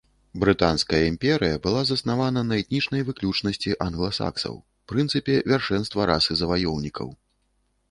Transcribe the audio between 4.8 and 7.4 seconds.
прынцыпе вяршэнства расы заваёўнікаў.